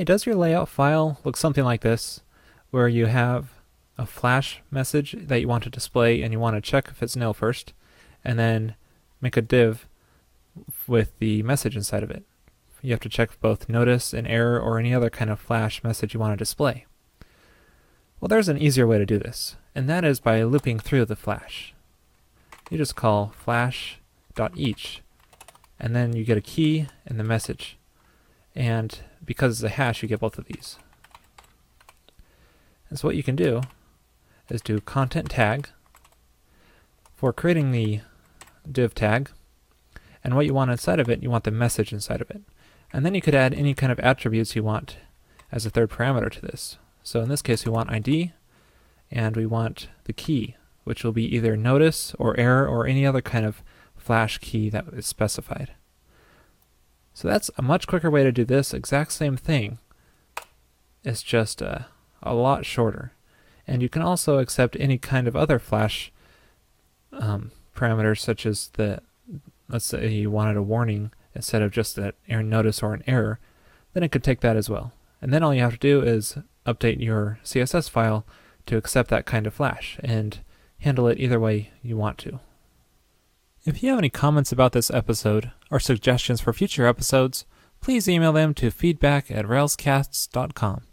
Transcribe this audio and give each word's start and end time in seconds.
hey, 0.00 0.04
does 0.04 0.24
your 0.24 0.34
layout 0.34 0.66
file 0.66 1.20
look 1.24 1.36
something 1.36 1.62
like 1.62 1.82
this, 1.82 2.22
where 2.70 2.88
you 2.88 3.04
have 3.04 3.52
a 3.98 4.06
flash 4.06 4.62
message 4.70 5.14
that 5.18 5.42
you 5.42 5.46
want 5.46 5.62
to 5.62 5.68
display 5.68 6.22
and 6.22 6.32
you 6.32 6.40
want 6.40 6.56
to 6.56 6.60
check 6.62 6.88
if 6.88 7.02
it's 7.02 7.16
nil 7.16 7.34
first, 7.34 7.74
and 8.24 8.38
then 8.38 8.74
make 9.20 9.36
a 9.36 9.42
div 9.42 9.86
with 10.86 11.12
the 11.18 11.42
message 11.42 11.76
inside 11.76 12.02
of 12.02 12.10
it. 12.10 12.24
You 12.80 12.92
have 12.92 13.00
to 13.00 13.10
check 13.10 13.38
both 13.42 13.68
notice, 13.68 14.14
and 14.14 14.26
error, 14.26 14.58
or 14.58 14.78
any 14.78 14.94
other 14.94 15.10
kind 15.10 15.30
of 15.30 15.38
flash 15.38 15.84
message 15.84 16.14
you 16.14 16.20
want 16.20 16.32
to 16.32 16.42
display. 16.42 16.86
Well, 18.20 18.30
there's 18.30 18.48
an 18.48 18.56
easier 18.56 18.86
way 18.86 18.96
to 18.96 19.04
do 19.04 19.18
this, 19.18 19.56
and 19.74 19.86
that 19.90 20.02
is 20.02 20.18
by 20.18 20.42
looping 20.44 20.78
through 20.78 21.04
the 21.04 21.14
flash. 21.14 21.74
You 22.70 22.78
just 22.78 22.96
call 22.96 23.34
flash.each, 23.36 25.02
and 25.78 25.94
then 25.94 26.16
you 26.16 26.24
get 26.24 26.38
a 26.38 26.40
key 26.40 26.86
and 27.04 27.20
the 27.20 27.24
message. 27.24 27.76
And 28.54 28.98
because 29.24 29.62
it's 29.62 29.72
a 29.72 29.74
hash, 29.76 30.02
you 30.02 30.08
get 30.08 30.20
both 30.20 30.38
of 30.38 30.46
these. 30.46 30.78
And 32.88 32.98
so 32.98 33.08
what 33.08 33.16
you 33.16 33.22
can 33.22 33.36
do 33.36 33.60
is 34.48 34.60
do 34.60 34.80
content 34.80 35.30
tag 35.30 35.68
for 37.14 37.32
creating 37.32 37.70
the 37.70 38.00
div 38.70 38.94
tag, 38.94 39.30
and 40.24 40.34
what 40.34 40.46
you 40.46 40.54
want 40.54 40.70
inside 40.70 40.98
of 40.98 41.08
it, 41.08 41.22
you 41.22 41.30
want 41.30 41.44
the 41.44 41.50
message 41.50 41.92
inside 41.92 42.20
of 42.20 42.30
it. 42.30 42.42
And 42.92 43.06
then 43.06 43.14
you 43.14 43.20
could 43.20 43.34
add 43.34 43.54
any 43.54 43.74
kind 43.74 43.92
of 43.92 44.00
attributes 44.00 44.56
you 44.56 44.62
want 44.62 44.96
as 45.52 45.64
a 45.64 45.70
third 45.70 45.90
parameter 45.90 46.30
to 46.30 46.40
this. 46.40 46.78
So 47.02 47.20
in 47.20 47.28
this 47.28 47.42
case, 47.42 47.64
we 47.64 47.72
want 47.72 47.90
ID, 47.90 48.32
and 49.10 49.36
we 49.36 49.46
want 49.46 49.88
the 50.04 50.12
key, 50.12 50.56
which 50.84 51.04
will 51.04 51.12
be 51.12 51.34
either 51.34 51.56
notice 51.56 52.14
or 52.18 52.38
error 52.38 52.66
or 52.66 52.86
any 52.86 53.06
other 53.06 53.22
kind 53.22 53.46
of 53.46 53.62
flash 53.96 54.38
key 54.38 54.68
that 54.70 54.86
is 54.92 55.06
specified. 55.06 55.72
So 57.20 57.28
that's 57.28 57.50
a 57.58 57.62
much 57.62 57.86
quicker 57.86 58.10
way 58.10 58.24
to 58.24 58.32
do 58.32 58.46
this 58.46 58.72
exact 58.72 59.12
same 59.12 59.36
thing. 59.36 59.76
It's 61.04 61.22
just 61.22 61.60
uh, 61.60 61.80
a 62.22 62.32
lot 62.32 62.64
shorter. 62.64 63.12
And 63.66 63.82
you 63.82 63.90
can 63.90 64.00
also 64.00 64.38
accept 64.38 64.74
any 64.80 64.96
kind 64.96 65.28
of 65.28 65.36
other 65.36 65.58
flash 65.58 66.10
um, 67.12 67.50
parameters, 67.76 68.20
such 68.20 68.46
as 68.46 68.68
the, 68.68 69.02
let's 69.68 69.84
say 69.84 70.08
you 70.08 70.30
wanted 70.30 70.56
a 70.56 70.62
warning 70.62 71.12
instead 71.34 71.60
of 71.60 71.72
just 71.72 71.98
an 71.98 72.14
error 72.26 72.42
notice 72.42 72.82
or 72.82 72.94
an 72.94 73.04
error, 73.06 73.38
then 73.92 74.02
it 74.02 74.10
could 74.12 74.24
take 74.24 74.40
that 74.40 74.56
as 74.56 74.70
well. 74.70 74.94
And 75.20 75.30
then 75.30 75.42
all 75.42 75.52
you 75.52 75.60
have 75.60 75.72
to 75.72 75.78
do 75.78 76.00
is 76.00 76.38
update 76.64 77.04
your 77.04 77.38
CSS 77.44 77.90
file 77.90 78.24
to 78.64 78.78
accept 78.78 79.10
that 79.10 79.26
kind 79.26 79.46
of 79.46 79.52
flash 79.52 79.98
and 80.02 80.38
handle 80.78 81.06
it 81.06 81.20
either 81.20 81.38
way 81.38 81.70
you 81.82 81.98
want 81.98 82.16
to. 82.20 82.40
If 83.64 83.82
you 83.82 83.90
have 83.90 83.98
any 83.98 84.08
comments 84.08 84.52
about 84.52 84.72
this 84.72 84.90
episode 84.90 85.52
or 85.70 85.78
suggestions 85.78 86.40
for 86.40 86.52
future 86.52 86.86
episodes, 86.86 87.44
please 87.82 88.08
email 88.08 88.32
them 88.32 88.54
to 88.54 88.70
feedback 88.70 89.30
at 89.30 89.44
railscasts.com. 89.44 90.89